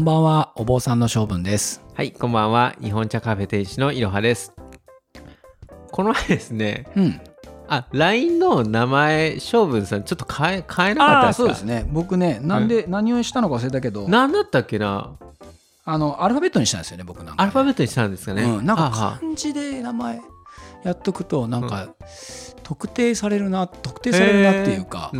[0.00, 1.82] こんばんは、お坊さんの性分です。
[1.92, 2.74] はい、こんばんは。
[2.80, 4.54] 日本茶カフェ店主のいろはです。
[5.92, 7.20] この前ですね、うん。
[7.68, 11.42] あ、LINE の名前、将軍さん、ちょっと変え、変えなかったああ、ですか？
[11.42, 11.86] そうですね。
[11.92, 15.18] 僕ね、なんで、何をしたのか忘れたけど、何だったっけな？
[15.84, 17.42] あの、アルファベットにしたんですよね、僕なんか。
[17.42, 18.44] アルファベットにしたんですかね。
[18.44, 20.22] うん、なんか漢字で名前
[20.82, 21.90] やっとくと、なんか、
[22.62, 25.12] 特定されるな、特定されるなっていうか。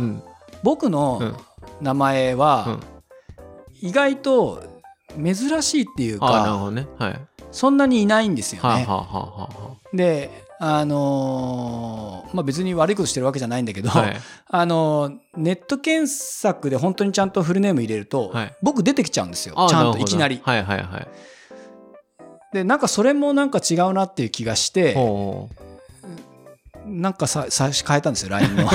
[0.63, 1.35] 僕うんの
[1.81, 2.79] 名前は、
[3.83, 4.70] 意外と
[5.15, 6.87] 珍しいっていうか、どね。
[6.97, 7.19] はい。
[7.51, 8.69] そんなにいないんですよね。
[8.69, 10.29] はあ、はあはあはで、
[10.59, 14.15] あのーまあ、別に悪いことしてるわけじゃないんだけど、あはい。
[14.47, 20.39] あのネット検索で本当にちゃんとフルネーム入れると、はい僕出てきちゃうんですよあちゃんといきなり。
[20.43, 21.07] はいはいはい。
[22.53, 25.49] でなんかそれもなんか違うなっていう気がしてほ
[26.85, 28.63] なんかささ変えたんですよ LINE の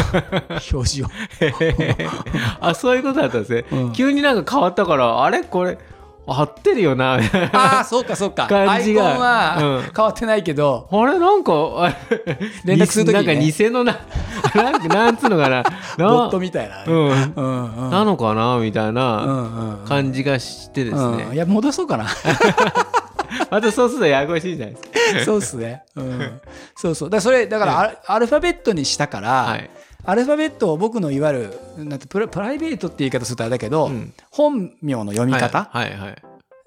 [0.73, 1.07] 表示を。
[1.07, 1.11] う
[2.61, 3.65] あ、そういうことだったんですね。
[3.71, 5.43] うん急になんか変わったから、あれ？
[5.43, 5.79] これ、
[6.27, 7.19] 合ってるよな。
[7.53, 8.47] ああそうかそうか。
[8.47, 9.07] 感じが。
[9.07, 9.93] アイコンはうん。
[9.95, 13.35] 変わってないけど、あれなんか、あ れ連絡する時にね。
[13.35, 13.99] なんか偽のな、
[14.55, 15.63] なんかなんつうのかな。
[15.63, 17.33] なボットみたいな、うん。
[17.37, 17.91] うんうん。
[17.91, 19.87] なのかなみたいうなんうん。
[19.89, 21.27] 感じがしてですね。
[21.29, 21.35] うん。
[21.35, 22.07] いや戻そうかな。
[23.51, 25.25] またそうするとややこしいじゃないですか。
[25.25, 26.41] そうっすね、うん、
[26.77, 27.11] そうそう。
[27.11, 29.71] だからそれだからアルアルファベットにしたから、はい。
[30.07, 34.15] アルファベットを僕のいわゆるなんてプラプライベートって言い方するとあれだけど、うん。
[34.31, 35.69] 本名の読み方。
[35.71, 36.23] はいはいはい。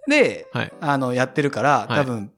[0.09, 0.73] で、はい。
[0.81, 1.99] あのやってるからはい。
[1.99, 2.31] 多分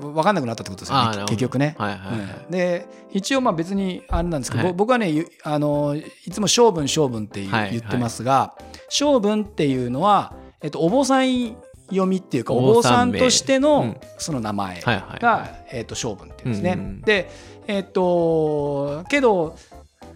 [0.00, 1.74] 分かんなくなったってことですよね結局ね。
[1.78, 2.44] はいはいはい。
[2.44, 2.50] うん。
[2.50, 4.72] で一応まあ別にあれなんですけど、はい。
[4.74, 8.54] 僕はねゆあのいつも性分性分って言,、ってますが
[8.90, 11.56] 性分っていうのは、えっと、お坊さん
[11.88, 13.96] 読みっていうかおお坊さんとしての、うん。
[14.18, 16.72] その名前はいはいが、えっと、性分っていうんですね。
[16.72, 17.00] うんうん。
[17.00, 17.30] で
[17.66, 19.56] えっとけど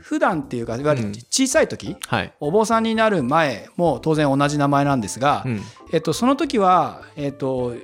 [0.08, 2.32] 普段っていうかいわゆるうん小さい時、はい。
[2.40, 5.60] お坊さんになる前も当然同じ名前なんですが、うん。
[5.92, 7.74] えっと、その時は、えっと、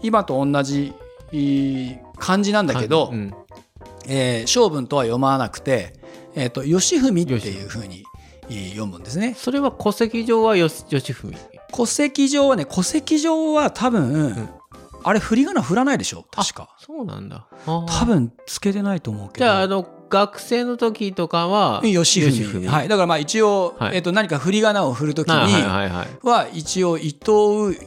[0.00, 0.92] 今と同じ
[1.32, 3.34] いい漢字なんだけど、うん
[4.06, 5.94] えー性分とは読まなくて、
[6.36, 8.04] えっと、吉文っていうふうに
[8.48, 9.34] いい読むんですね。
[9.36, 11.34] それは戸籍上は吉文。
[11.72, 14.50] 戸籍上はね戸籍上は多分、ん
[15.02, 16.26] あれ振り仮名振らないでしょ？
[16.30, 16.76] 確か。
[16.78, 17.46] そうなんだ。
[17.66, 18.04] 多多。
[18.04, 19.46] 分つけてないと思うけど。
[19.46, 22.66] じゃあ、あの、学生の時とかは、吉文。
[22.66, 23.96] はい、だからまあ一応、はい。
[23.96, 26.08] えっと、何か振り仮名を振るときにはいはいはいはい。
[26.22, 27.78] は一応伊藤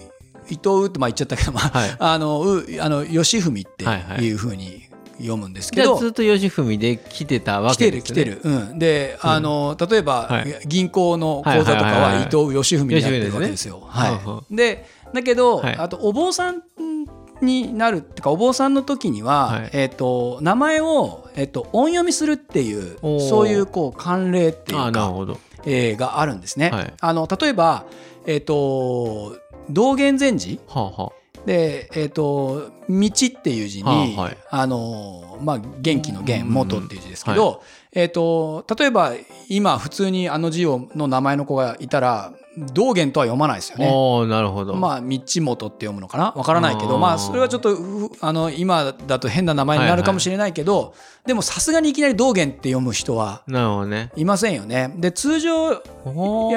[0.49, 1.95] 伊藤ってまあ言っちゃったけど、まあはい。
[1.99, 4.23] あのうあの吉文ってはいはい。
[4.23, 4.83] いうふうに
[5.17, 8.37] 読むんですけど、じゃあずっと吉文で来てたわ来てるけですね。
[8.37, 10.59] 来てる、うん、であの例えば、はい。
[10.65, 13.79] 銀行の口座とかはいはいはいはいは伊藤吉文になってるわけですよ。
[13.79, 13.83] ね。
[13.87, 15.75] はい、でだけど、はい。
[15.75, 16.63] あとお坊さん
[17.43, 19.69] になるっていうかお坊さんの時には、はい。
[19.73, 25.39] えっと名前を、えっと音読みするっていうそういうこう慣例っていうか、ほど。
[25.65, 26.69] えーがあるんですね。
[26.69, 26.93] はい。
[26.99, 27.85] あの例えば、
[28.25, 29.37] えっと
[29.69, 30.59] 道元禅師。
[30.67, 31.11] はあは
[31.45, 34.37] で、えっと道っていう字に、はあはい。
[34.49, 37.61] あのまあ、元気の元うん元っていう字ですけど、
[37.91, 39.13] えっと例えば
[39.49, 44.25] 今普通にあの字をの名前の子がいたら道元とは読まないですよあ。
[44.25, 44.29] ね。
[44.29, 44.75] なるほど。
[44.75, 46.33] まあ道元って読むのかな？
[46.35, 50.93] わからないけどまあそれはちょっとうあの今だと変な名前になるかもしれないけど、
[51.25, 54.11] でもさすがにいきなり道元って読む人はなるほどね。
[54.15, 54.93] いませんよね。
[54.97, 55.79] で通常や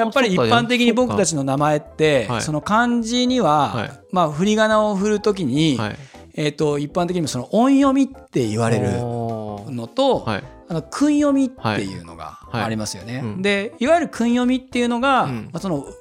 [0.05, 5.95] っぱり一般的に僕たそちの名前って、はいその漢字には、はいまあ振り仮名を振るときに、はい。
[6.39, 10.43] えー、と一般的にもその音読みって言われるのと、はい。
[10.69, 12.63] あの訓読みっていうのがはい。
[12.63, 13.21] ありますよね。
[13.23, 13.41] うん。
[13.41, 15.49] でいわゆる訓読みっていうのが、うん。
[15.51, 15.93] まあ、そのう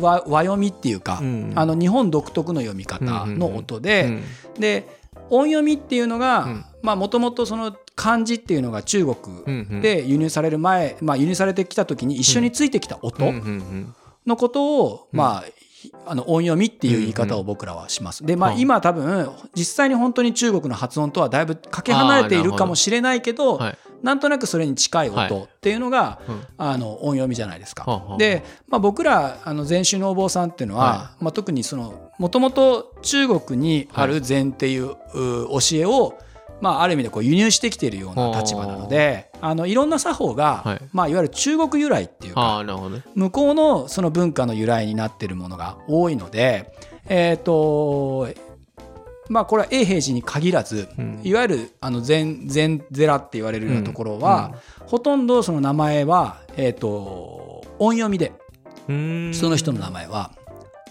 [0.00, 1.52] 和和読みっていうか、うん。
[1.54, 4.22] あの日本独特の読み方の音で、
[4.56, 4.60] うん。
[4.60, 4.86] で
[5.30, 6.20] 音読みっていうのうん。
[6.20, 9.80] がもともとその漢字っていうのが中うん国うん。
[9.80, 13.94] で輸入される前、まあ、輸入されてきた時に一緒についてきた音、うんうんうん
[14.24, 15.18] のことを、うん。
[15.18, 15.44] まあ、
[15.82, 18.24] ひあの音読みっていう言い方を僕らはします。
[18.24, 18.52] で、まあ。
[18.52, 23.78] 今多分実際に本当に中国の発音とはだいぶかけ離れているかもしれないけどはい。
[24.02, 25.32] なんとなくそれに近いはい。
[25.32, 26.42] 音っていうのが、うん。
[26.58, 27.84] あの音読みじゃないですか。
[27.84, 36.18] はあはあで、まあ、僕らあの禅宗のお坊さんっていうのは、はまあ、特にそのもともと中国にある禅っていう,、う教えを、
[36.60, 40.76] まあ、ある意味でこう輸入してきているような立場なのであのいろんな作法が、はい。
[40.76, 43.02] いまあ、いわゆる中国由来っていうかね。
[43.14, 46.72] 向こうのその文化の由来になっているものが多いので、
[47.08, 48.28] えっ、と、
[49.28, 51.20] まあこれは永平寺に限らず、うん。
[51.22, 54.54] いわゆるあの禅禅寺って言われるようなところは、
[54.86, 58.32] ほとんどその名前は、えっ、と、音読みで、
[58.88, 59.34] うーん。
[59.34, 60.32] その人の名前は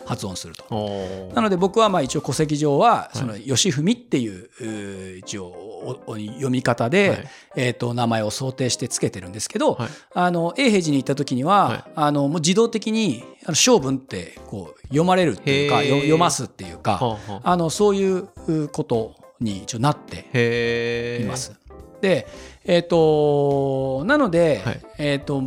[0.05, 1.31] 発音すると。
[1.33, 3.17] なので僕はまあ一応戸籍上はい。
[3.17, 18.27] その吉文っていううー一応読み方で、はいえー、と名前を想定してつけてるんですけど、はいあの永平寺に行った時には、はいあのもう自動的にあの小文ってこう読まれるっていうか読ますっていうかほうほうあのそういう
[18.69, 21.53] ことに一応なっています。
[22.01, 22.27] で
[22.65, 25.43] えっ、となので、はいえっ、と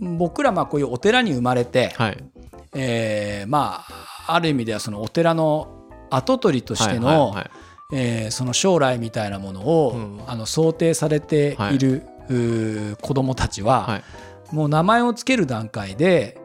[0.00, 2.24] 僕らまあこういうお寺に生まれて、はい
[2.74, 5.68] えーまあある意味ではそのお寺の
[6.10, 7.50] 跡取りとしての、はいはいはい
[7.94, 10.20] えーその将来みたいなものを、うん。
[10.26, 14.02] あの想定されている、うー子どもたちは、はい。
[14.54, 16.38] もう名前をつける段階で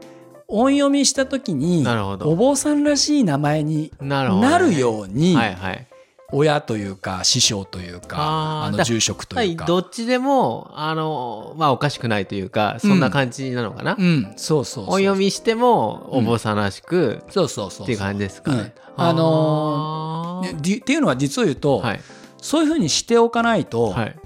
[0.47, 1.85] 音読みした時に
[2.21, 5.85] お坊さんらしい名前になるように、はいはい
[6.31, 8.17] 親というか師匠というか
[8.65, 9.65] あの住職とはいいうか。
[9.65, 19.03] どっちでもあのまあおかしくないというかそんな感じなのかな、うん、そうそうそうお読みしてもお坊さんらしくそうそうそうっていう感じですかね、うん。
[19.03, 21.99] あのーっていうのは実を言うと、はい。
[22.41, 24.19] そういうふうにしておかないと,、はい。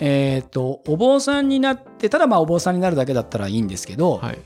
[0.00, 4.38] えー、とお坊さんになってただまあお坊さんになるだけだったらいいんですけど、はい。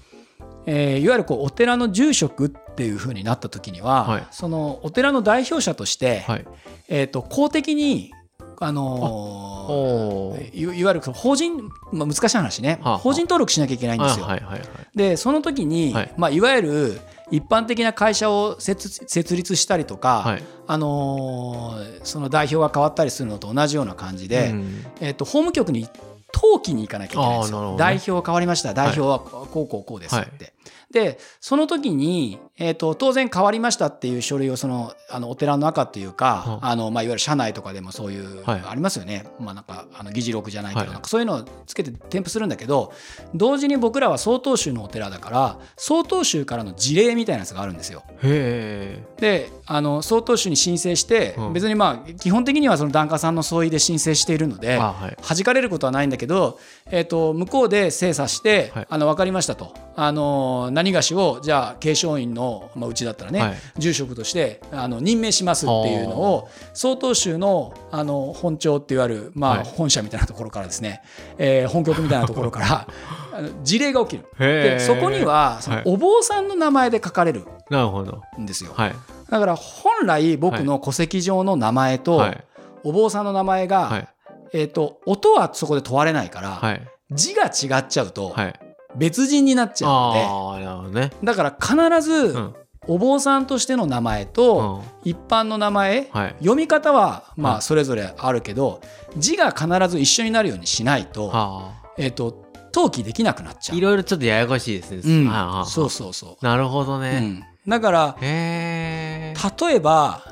[0.66, 4.26] えーいわゆるこうお寺の住職っていうふうになった時には、はい。
[4.30, 6.46] そのお寺の代表者として、はい。
[6.88, 8.12] えー、と公的に、
[8.58, 10.52] あのおー。
[10.52, 12.98] ーいいわゆる法人、まあ、難しい話ね、はあはあ。
[12.98, 14.24] 法人登録しなきゃいけないんですよ。
[14.24, 14.62] はいはいはい。
[14.94, 16.04] でその時に、はい。
[16.06, 20.42] いまあ、いわゆる一般的な会社を設設立したりとか、はい。
[20.66, 24.86] あのーその代表が変わったりするのと同じような感じで、うん。
[25.00, 25.88] えっと法務局に
[26.34, 27.72] 登記に行かなきゃいけないんですよ。
[27.72, 27.78] ね。
[27.78, 30.54] 代表変わりました代表はこうこうこうですって。
[30.90, 38.62] でその時に、えっと当然変わりましたっていう書類をそのあのお寺の中っていうか、はあのまあ、いわゆる社内とかでもそういう、はい。
[38.64, 40.92] ありますよね、まあ、なんかあの議事録じゃないけど、はい。
[40.92, 42.92] なんかそういうのをつけて添付するんだけど
[43.34, 48.04] 同時に僕らは曹洞宗のお寺だから曹洞宗からの事例みたいなやつがあるんですよ。
[48.22, 51.52] であの曹洞宗に申請して、うん。
[51.52, 55.16] 別にまあ基本的にはその檀家さんの相違で申請しているので、あはい。
[55.20, 58.86] 弾かれることはないんだけど、えー、と向こうで精査して、はい。
[58.88, 59.74] あの分かりましたと。
[59.94, 63.54] あの何がしをじゃあ継承院の、まあ、うちだったらね、はい。
[63.78, 69.64] 住職としてあの任命しますっていうのを曹洞宗のあの本庁っていわゆる、まあはい。
[69.64, 71.02] 本社みたいなところからですね、
[71.38, 72.88] えー本局みたいなところから
[73.62, 74.26] 事例が起きる。
[74.38, 75.84] でそこにはそのはい。
[75.86, 78.72] お坊さんの名前で書かれるなるほどんですよ。
[78.74, 78.94] はい
[79.30, 82.44] だから本来僕の戸籍上の名前とはい。
[82.84, 84.08] お坊さんの名前が、はい。
[84.54, 86.82] えー、と音はそこで問われないから、はい。
[87.14, 88.54] 字が違っちゃうとはい
[88.96, 91.10] 別人になっちゃうので、ね。
[91.24, 92.54] だから必ずうん。
[92.88, 95.10] お坊さんとしての名前とうん。
[95.10, 96.34] 一般の名前、はい。
[96.40, 97.58] 読み方はまはい。
[97.58, 98.80] あそれぞれあるけど
[99.16, 101.92] 字が必ず一緒になるようにしないと,、はあ。
[101.96, 102.44] えー、と
[102.74, 103.78] 登記できなくなっちゃう。
[103.78, 105.00] いろいろちょっとややこしいですね。
[105.04, 105.28] うん。
[105.28, 109.34] はあはあそうそうそなるほどう、うねん、だから例
[109.74, 110.22] えば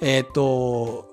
[0.00, 1.12] えっ、と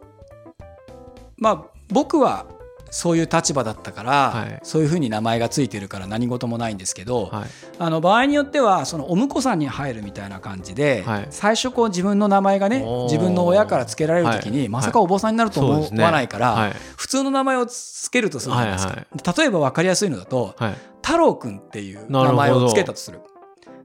[1.37, 2.45] まあ僕は
[2.89, 4.59] そういう立場だったから、はい。
[4.63, 7.49] そういうふうに名前がついてるから何事もないんですけど、はい。
[7.79, 11.27] あの場合によってはそのお婿さんに入るみたいな感じで、はい。
[11.29, 14.69] 最初こう自分の名前がね自分の親から付けられる時に、はい。
[14.69, 16.73] まさかお坊さんになると思わないから、はい。
[16.95, 19.07] 普通の名前を付けるとするじゃないですか、はい
[19.37, 20.75] 例えば分かりやすいのだとはい。
[21.01, 23.21] 太郎くんっていう名前を付けたとする。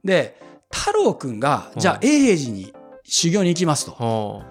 [0.05, 0.41] で
[0.71, 2.09] 太郎くんがじゃあうん。
[2.09, 2.73] 永平寺に
[3.05, 4.43] 修行に行きますとほ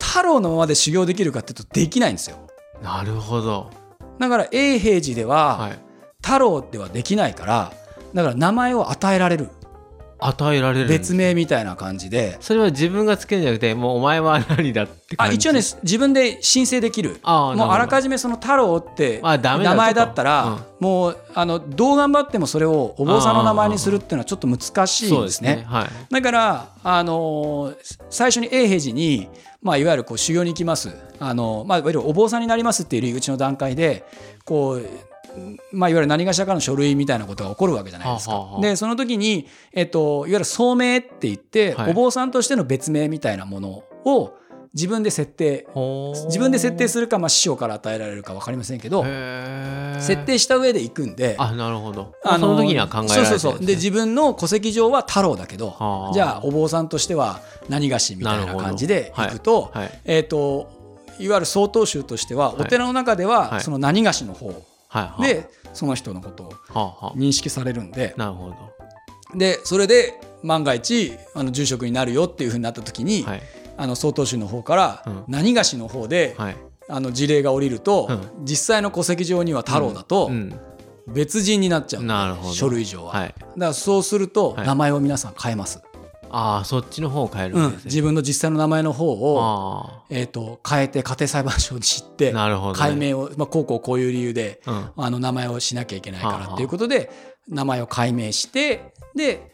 [0.00, 2.36] 太郎のままで修行できるかっていうとできないんですよ。
[2.80, 3.70] うなるほど
[4.18, 5.86] だから永平寺では、はい。
[6.22, 7.72] 太郎ではできないから
[8.12, 9.48] だから名前を与えられる
[10.18, 12.38] 与えられる別名みたいな感じで。
[12.40, 15.32] それは自分がつけるんじゃなくてもうお前は何だって感じ。
[15.32, 17.18] あ一応ね自分で申請できる。
[17.22, 25.64] あもうあらかじじめその太郎って名前だったら、もうあのどう頑張ってもそれをお坊さんの名前にするっていうのはちょっと難しいそんですすね。
[25.66, 25.88] はい。
[26.10, 29.28] だから、あのー最初に永平寺に、
[29.62, 34.04] まあ、いわゆるこう修行に行きます、あのーまあ、いわゆるお坊さんになりますっていう入り口の段階で
[34.44, 34.88] こう、
[35.72, 38.34] まあ、いわゆる何がしらかの書類みたいなことが起こるわけじゃないですか。
[38.34, 38.62] はあはあはあ。
[38.62, 41.90] でその時に、えっと、いわゆる聡明って言って、はい。
[41.90, 44.34] お坊さんとしての別名みたいなものを
[44.76, 45.66] 自分で設定
[46.26, 49.04] 自分で設定するか、まあ、師匠から与えられるか分かりませんけど
[49.98, 51.34] 設定した上で行くんで。
[51.38, 52.12] あなるほど。
[52.22, 53.66] あその時には考えられてるんそうそうそう。
[53.66, 57.40] で自分の戸籍上は太郎だけどはあじゃあお坊さんとしては
[57.70, 59.84] 何がしみたいな感じで行くと,、はい。
[59.84, 60.00] はい。
[60.04, 60.68] えー、と
[61.18, 62.62] いわゆる曹洞宗としてははい。
[62.62, 63.60] お寺の中でははい。
[63.62, 64.52] その何がしの方
[64.88, 65.34] はいはい。
[65.34, 66.52] でその人のことを
[67.16, 68.14] 認識されるんで。
[68.16, 68.56] なるほど。
[69.34, 73.42] でそれで万が一あの住職になるよっていうふうになった時に、はい。
[73.76, 75.24] あの曹洞宗の方からうん。
[75.28, 76.56] 何がしの方で、はい。
[76.88, 78.44] あの事例が降りると、うん。
[78.44, 80.58] 実際の戸籍上には太郎だとうん。
[81.08, 82.52] 別人になっちゃう、なるほど。
[82.52, 83.28] 書類上は、はい。
[83.28, 84.66] だからそうするとはい。
[84.66, 85.80] 名前を皆さん変えます、
[86.38, 94.90] ああそっちの方を変えるうんんですね、自分の実際の名前の方を、あえー、と変えて家庭裁判所に知ってあ なるほど、ね、解明を、まあ、こうこうこういう理由でうん。
[94.96, 97.10] あの名前をしなきゃいけないからっていうことで
[97.48, 99.50] 名前を解明してで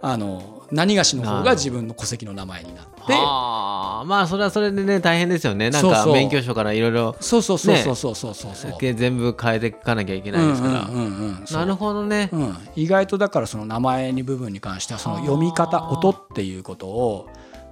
[0.00, 4.04] あの何がしの方が自分の戸籍の名前になってはあ。
[4.06, 5.70] まあそれはそれでね大変ですよね。
[5.70, 8.72] なんか免許証からいろいろそうそうそうねそうそうそうそうそう。
[8.80, 17.28] 全部変えていかなきゃいけないですから、うんうんうんうんそうなるほどね、うん、意外とだからその名前に部分に関してはその読み方音っていうことを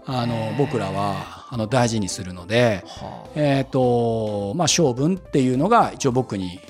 [0.06, 6.60] あの僕らはあの大事にするので、はえーとまあ、性分っていうのが一応僕に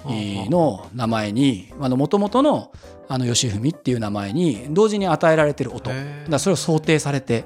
[0.50, 2.72] の名前にもともとの
[3.08, 5.90] あの吉文っていう名前に同時に与えられてる音。
[6.28, 7.44] だそれを想定されて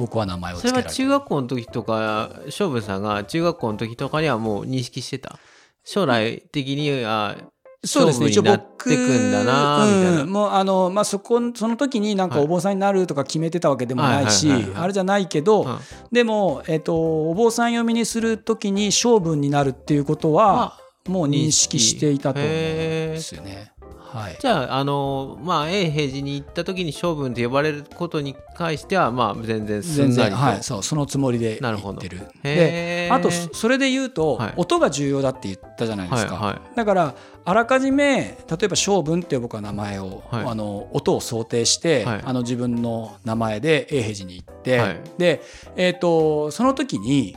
[0.00, 5.38] 僕は名前をそれは中学校の時とか勝負さんが中学校の時とかにはもう認識してた？
[5.84, 7.36] 将来的には
[7.84, 8.28] そうですね。
[8.28, 10.30] 一応僕くんだなみたいな、うん。
[10.30, 15.78] もうあの、まあ、そこその時になんかはいお坊さんになるとか決めてたわけでもないしあれじゃないけど、うん
[16.12, 23.72] でも、えっとお坊さん読みにする時に性分になるっていうことはもう認識していたと思うんですよね。
[24.12, 30.36] はい、じゃあ、あのまあ、永平寺に行った時に性分と呼ばれることに関しては、まあ、全然すんなりと。
[30.36, 32.00] はい、そうそのつもりでなるほど。
[32.00, 32.28] 言ってる。
[32.42, 34.54] であとそそれで言うと、はい。
[34.56, 36.34] 音が重要だって言ったじゃないですか。
[36.34, 36.76] はいはい。
[36.76, 37.14] だから
[37.44, 40.44] あらかじめ例えば性分っていう僕は名前を、はい。
[40.46, 42.20] あの音を想定して、はい。
[42.24, 45.00] あの自分の名前で永平寺に行って、はい。
[45.18, 45.42] で、
[45.76, 47.36] えー、とその時に、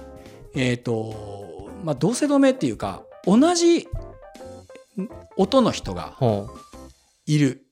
[0.55, 3.87] えーとまあ、同姓同名っていうか同じ
[5.37, 6.15] 音の人が
[7.25, 7.65] いる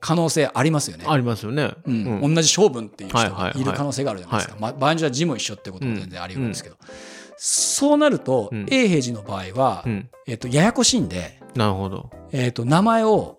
[0.00, 1.04] 可能性ありますよね。
[1.06, 1.72] うありますよね。
[1.84, 2.20] うん。
[2.22, 2.34] うん。
[2.34, 6.76] 同じ性分っていう人がいる可能性があるじゃないですか、まあ、場合によっては字も一緒ってことも全然あり得るんですけど、
[7.36, 8.66] そうなると、うん。
[8.70, 10.10] 永平寺の場合は、うん。
[10.26, 12.10] えっとややこしいんで、なるほど。
[12.32, 13.38] えっと名前を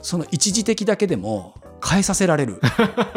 [0.00, 1.54] その一時的だけでも
[1.86, 2.60] 変えさせられる。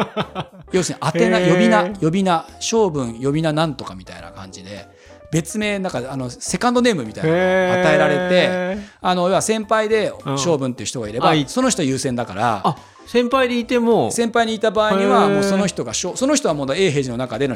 [0.72, 4.88] 要するに当て名呼び名呼び名性分呼び名なんとかみたいな感じで
[5.32, 7.40] 別名なんかあのセカンドネームみたいなのを
[7.82, 8.92] 与えられてて。
[9.02, 12.76] あの要は先輩でうん性分っていう人がいれば、あいその人優先だからあ
[13.08, 14.12] 先輩でいても。
[14.12, 17.56] 先輩にいた場合にはもうその人がその人はもう永平寺の中での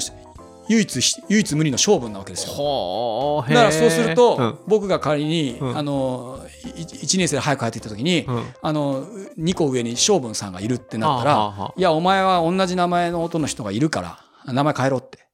[0.67, 3.43] 唯一唯一無二の性分なわけですよ。
[3.47, 9.05] だからそうすると、うん僕が仮に、うんあの1年生で早く帰ってきた時に、うんあの
[9.37, 14.01] 2個上に性分さんがいるってなったら、いやお前は同じ名前の音の人がいるか
[14.45, 15.24] ら名前変えろって。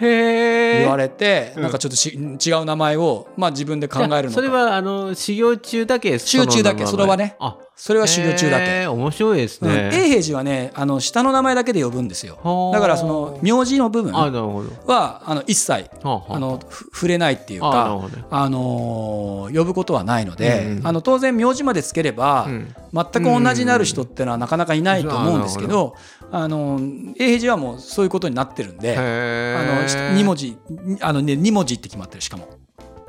[0.00, 1.62] 言われて、うん。
[1.62, 4.30] なんかちょっとし違う名前を、まあ、自分で考えるのか。
[4.30, 7.36] それはあの修行中だけ修行中だけそれはね。
[7.38, 8.86] あそれは修行中だけ。
[8.86, 9.90] 面白いですうん、ね。
[9.92, 12.38] 永平寺はねあの下の名前だけで呼ぶんですよ。
[12.42, 12.76] はあ。
[12.76, 14.12] だからその名字の部分。
[14.12, 22.74] はあの一切はあのふ触れないっていうかあのー呼ぶことはないので、あの当然名字までつければ、うん。
[22.92, 25.94] 全く同じになる人ってのはなかなかいないと思うんですけど、
[26.32, 30.56] あの永平寺はもうそういうことになってるんで、あのへ2文字
[31.00, 32.48] あの、ね、2文字って決まってるしかも。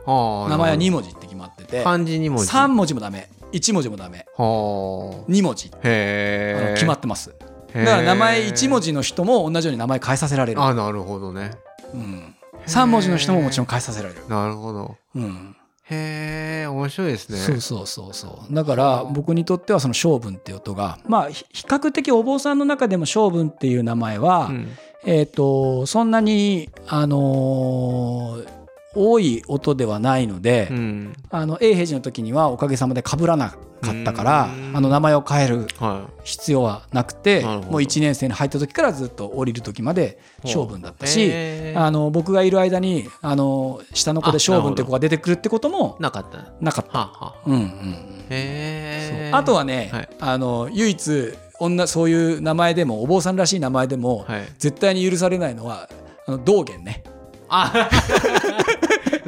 [0.05, 2.49] 字名前は2文字って決まってて漢字2文字。
[2.49, 7.35] 3文字もダメ1文字もダメは2文字あの決まってます。
[7.73, 11.51] だから名前1文字の人も同じように名前変えさせられる、あなるほどね。
[11.93, 14.95] うん、3文字の人ももちろん変えさせられる、なるほど。
[15.15, 15.55] うん、
[15.89, 17.37] へえ面白いですね。
[17.37, 18.53] そうそうそうそう。
[18.53, 24.67] だから僕にとってはその性分っていう音がまあひ比較的お坊さんの中でも性分っていう名前は、うん。
[25.05, 28.56] えっ、とそんなにあのー
[28.97, 31.13] 多い音ではないので、うん。
[31.29, 33.57] あの永平寺の時にはおかげさまで被らなか
[33.91, 34.75] ったからうん。
[34.75, 37.71] あの名前を変えるは必要はなくてなるほど。
[37.73, 41.31] もう1年生に入った時からずっと降りる時まで性分だったいし
[41.75, 46.37] あの僕がいる間にあの下の子で性分って子が出てくるってこともなかった。
[46.37, 47.35] はなかった。
[47.45, 49.29] うんうん。
[49.31, 50.09] あとはね、はい。
[50.19, 54.47] あの唯一女そういう名前でもお坊さんらしい名前でも、はい。
[54.57, 55.87] 絶対に許されないのは
[56.27, 57.03] あの道元ね。
[57.49, 57.89] あ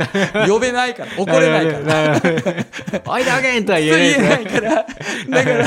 [0.48, 2.20] 呼べないから怒れないから。
[2.20, 2.22] ら
[3.06, 4.86] おいだけんとは言言ええなないいから、
[5.29, 5.65] だから、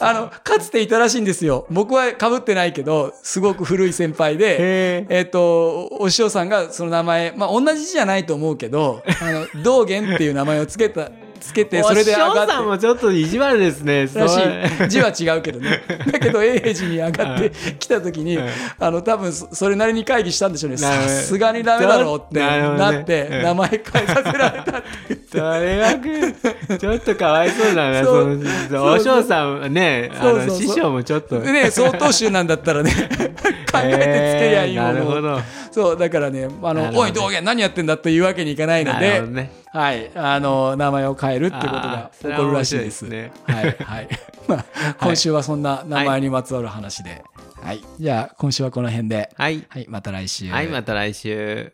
[0.00, 1.66] あの、かつていたらしいんですよ。
[1.70, 11.10] 僕は被ってないけど、すごく古い先輩で、へえっ、と、お師匠さんがその名前、まあ同じ字じゃないと思うけど、あの、道元っていう名前をつけた、
[11.44, 12.52] つけて、それで上がって。
[12.52, 14.08] さんもちょっと意地悪ですね。
[14.14, 15.82] ら字は違うけどね。
[16.10, 18.48] だけど永平寺に上がってきた時に、はい。
[18.78, 20.78] あの多分そそれなりに会議したんでしょうね。
[20.78, 23.42] さすがにダメだろうってなって、うん。
[23.42, 28.36] 名前変えさせられたって言って大学ちょっとかわいそうだなそそう
[28.70, 30.46] のお嬢さんねあそうそうそう。
[30.48, 31.40] の師匠もちょっと。
[31.40, 32.90] でね曹洞宗なんだったらね
[33.70, 35.40] 考えてつけりゃいいものえーなるほど。
[35.70, 44.08] そうだからねあのおい道元何やってんだというわけにいかないのなるでほどねはいあの名前を変えるってことが起こるらしいですですねはいはい
[44.46, 44.64] まあ
[45.00, 47.24] 今週はそんな名前にまつわる話で、
[47.64, 47.82] はい。
[47.98, 49.30] じゃあ、今週はこの辺で。
[49.36, 49.64] はい。
[49.70, 50.50] はい、また来週。
[50.50, 51.72] はい、また来週。